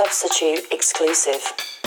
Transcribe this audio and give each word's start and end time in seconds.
Substitute 0.00 0.64
exclusive. 0.72 1.79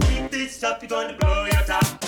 Keep 0.00 0.30
this 0.30 0.62
up, 0.62 0.80
you're 0.82 0.88
gonna 0.88 1.16
blow 1.18 1.44
your 1.44 1.62
top. 1.64 2.07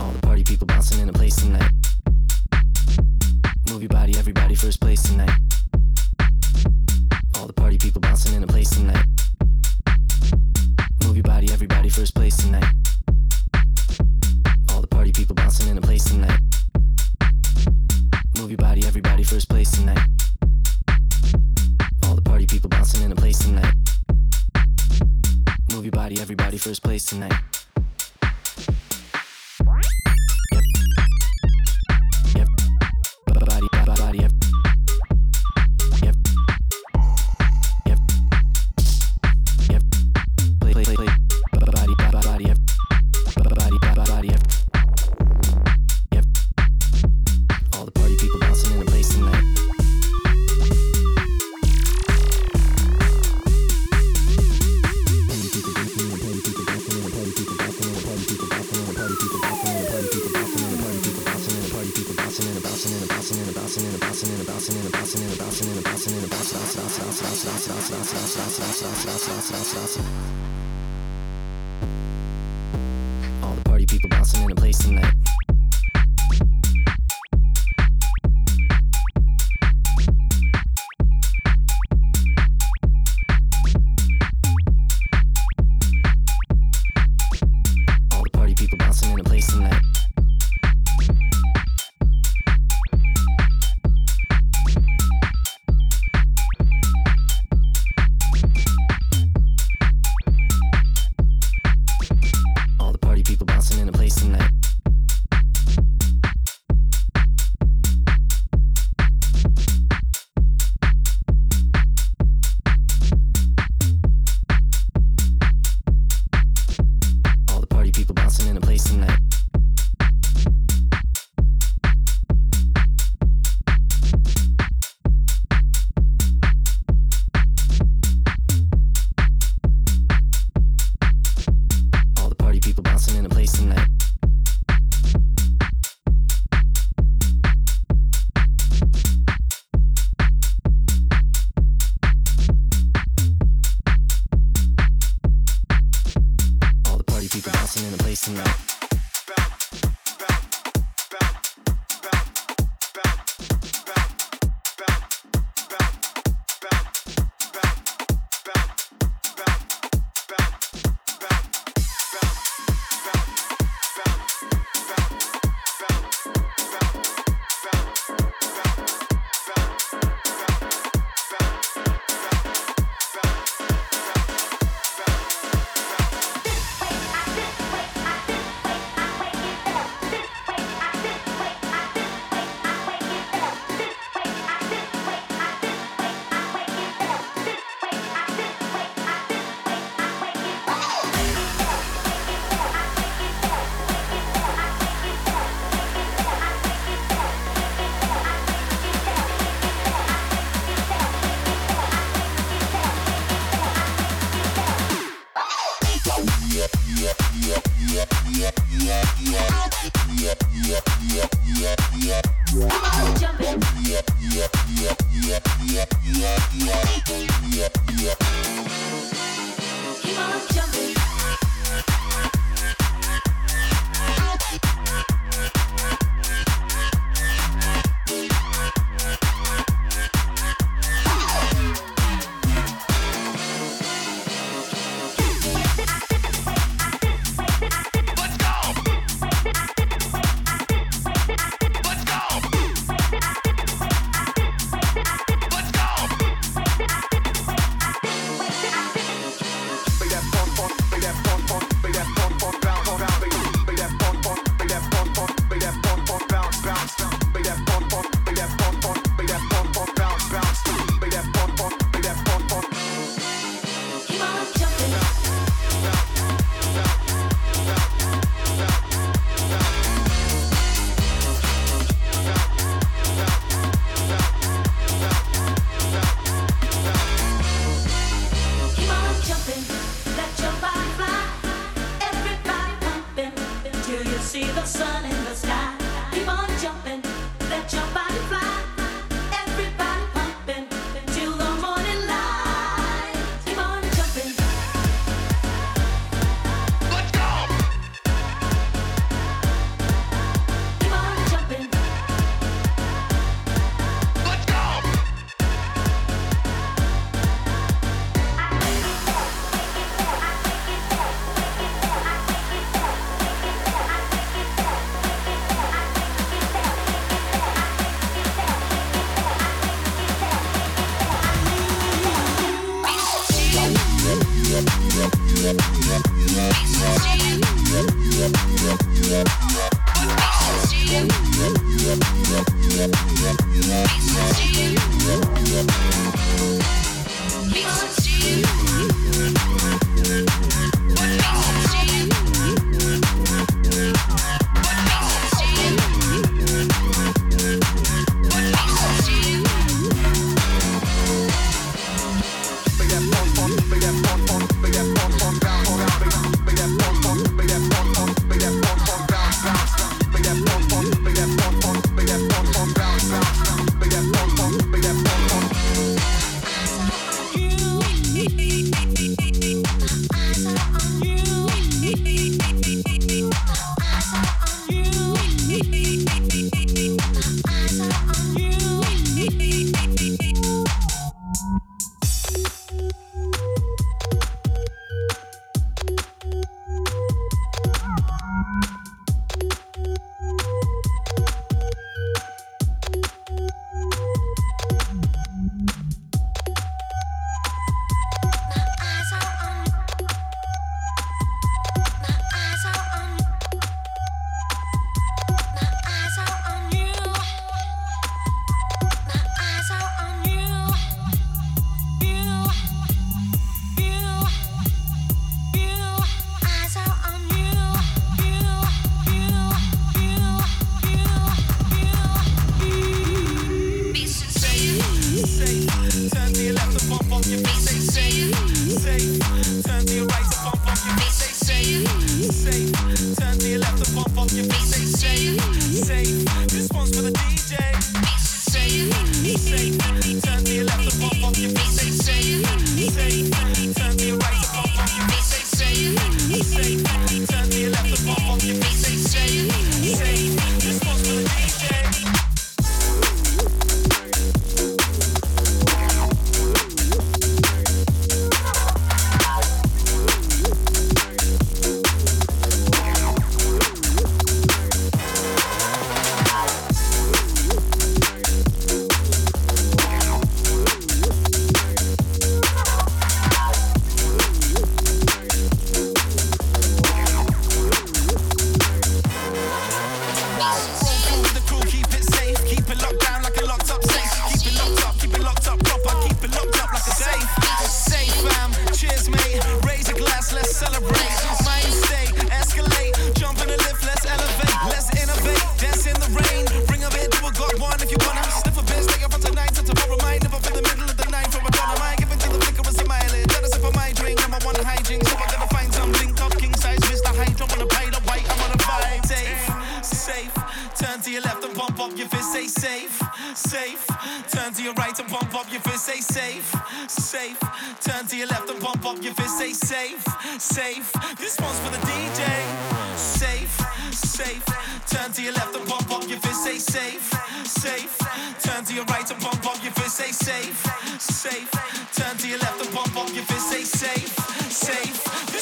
All 0.00 0.10
the 0.10 0.18
party 0.22 0.42
people 0.44 0.66
bouncing 0.66 1.00
in 1.00 1.08
the 1.08 1.12
place 1.12 1.36
tonight. 1.36 1.81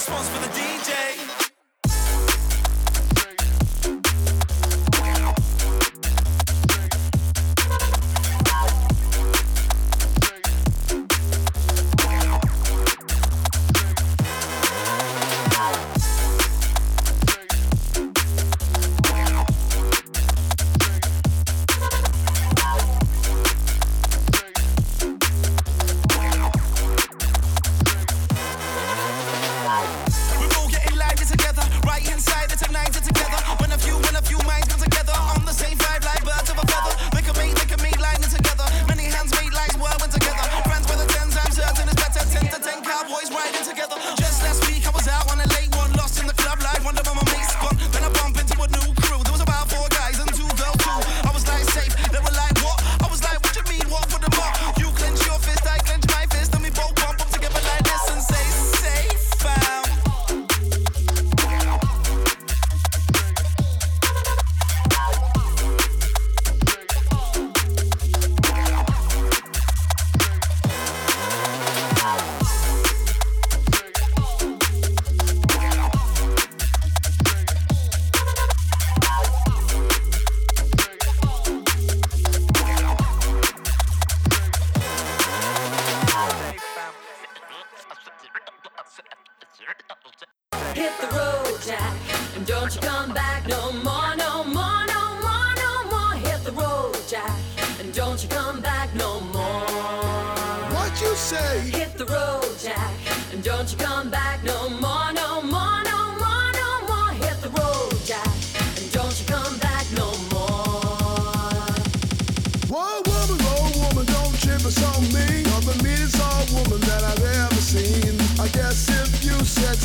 response 0.01 0.29
for 0.31 0.41
the 0.49 0.55
D. 0.55 0.70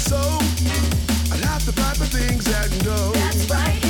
So 0.07 0.17
I'd 0.17 1.43
have 1.45 1.65
to 1.65 1.73
pack 1.73 1.97
the 1.97 2.05
things 2.05 2.45
that 2.45 2.69
go. 2.83 3.11
That's 3.13 3.49
right. 3.49 3.84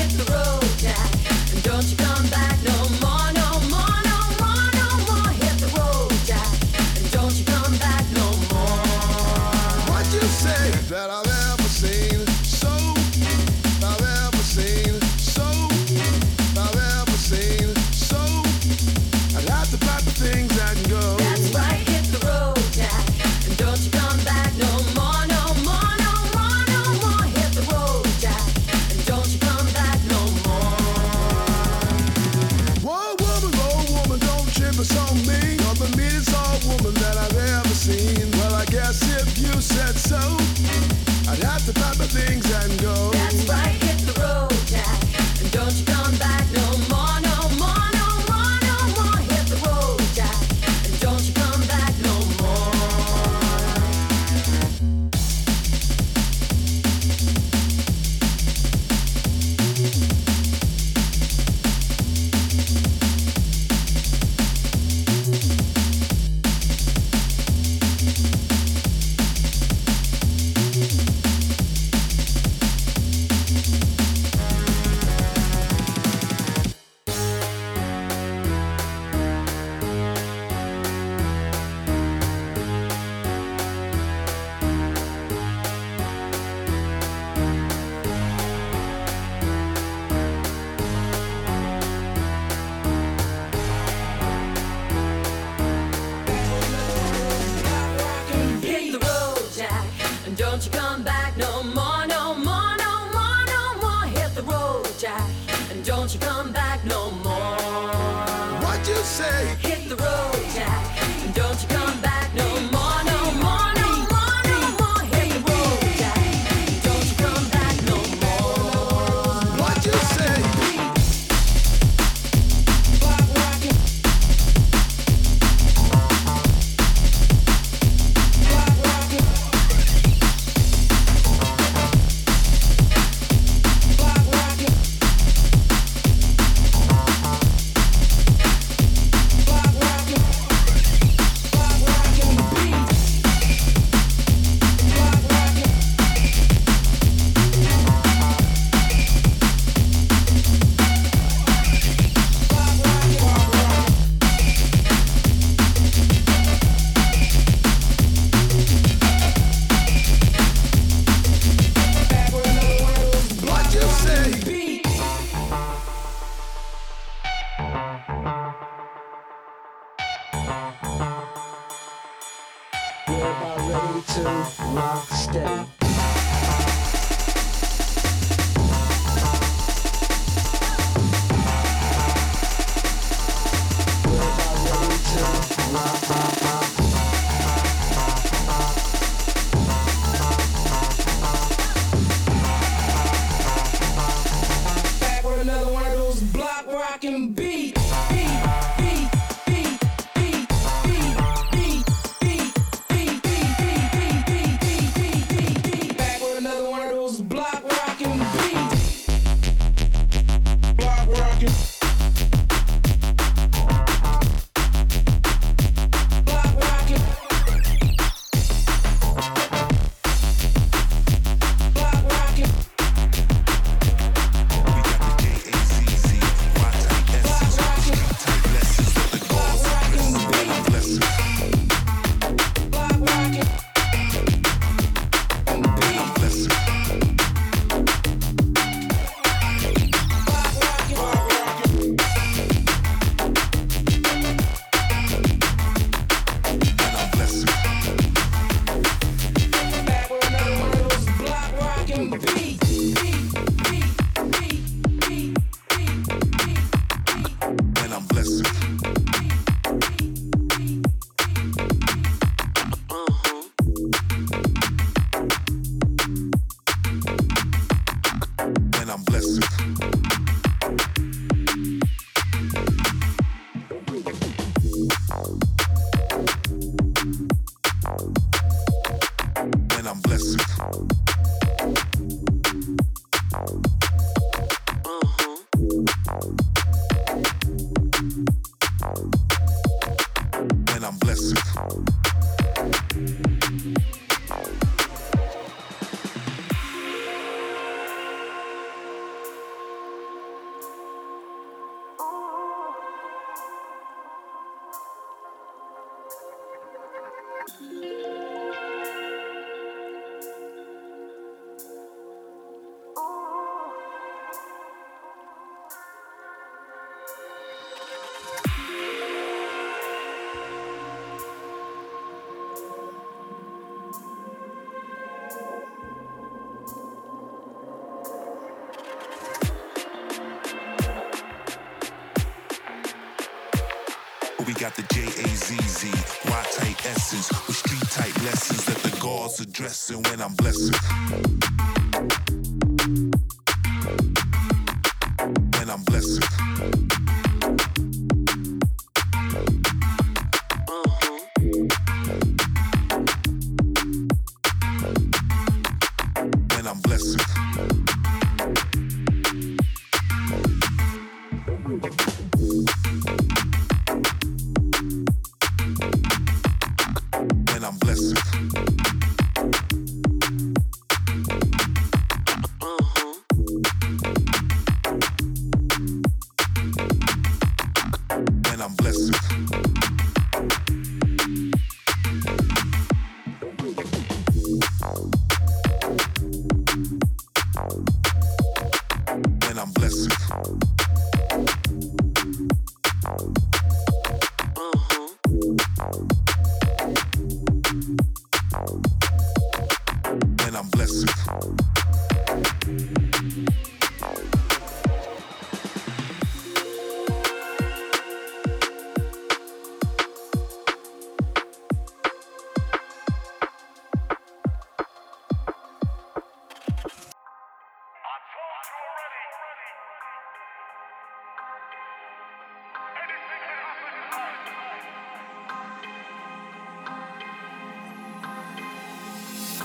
got 334.66 334.76
the 334.76 334.96
J-A-Z-Z, 334.96 335.92
Y-type 336.26 336.86
essence, 336.88 337.30
with 337.46 337.56
street-type 337.56 338.24
lessons 338.24 338.66
that 338.66 338.78
the 338.78 339.00
gods 339.00 339.40
addressing 339.40 340.02
when 340.02 340.20
I'm 340.20 340.34
blessing. 340.34 341.75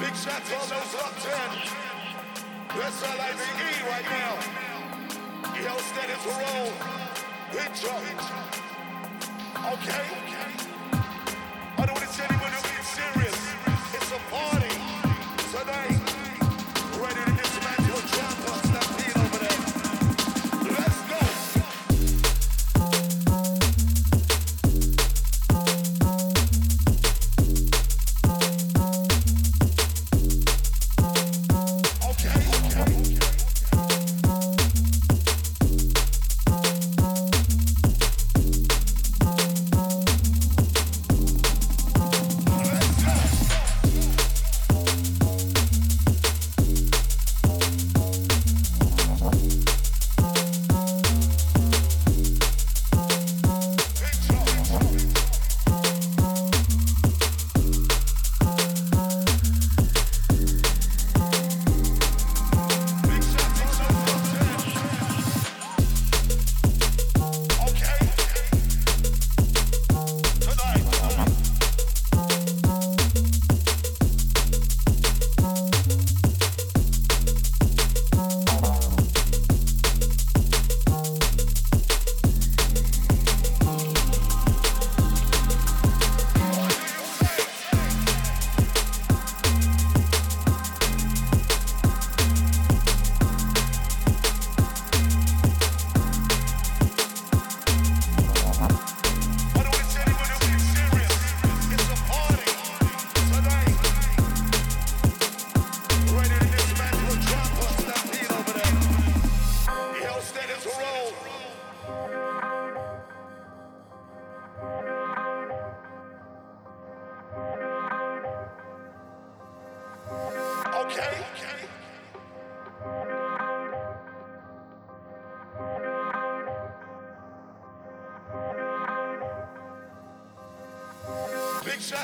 Big 0.00 0.16
shots 0.16 0.48
for 0.48 0.66
those 0.66 0.92
top 0.94 1.14
10. 1.14 1.30
That's 2.74 3.02
all 3.02 3.20
I 3.20 3.32
E 3.32 3.84
right 3.86 4.08
now. 4.08 4.32
Yo, 5.62 5.76
steady 5.76 6.16
to 6.22 6.28
roll. 6.30 6.72
Winter. 7.52 7.98
Okay. 9.74 10.19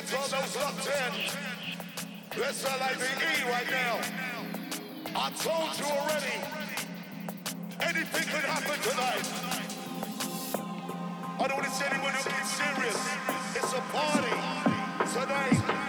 To 0.04 0.16
all 0.18 0.28
those 0.28 0.56
locked 0.56 0.86
in. 0.86 2.40
Let's 2.40 2.58
sound 2.58 2.80
like 2.80 2.98
the 2.98 3.06
E 3.06 3.50
right 3.50 3.70
now. 3.70 3.98
I 5.14 5.30
told 5.30 5.78
you 5.78 5.86
already. 5.86 6.36
Anything 7.80 8.28
could 8.28 8.44
happen 8.44 8.78
tonight. 8.82 9.26
I 11.38 11.48
don't 11.48 11.56
want 11.56 11.64
to 11.64 11.70
see 11.72 11.86
anyone 11.90 12.12
who 12.12 12.28
gets 12.28 12.50
serious. 12.50 13.08
It's 13.54 13.72
a 13.72 13.80
party 13.92 14.34
tonight. 15.12 15.85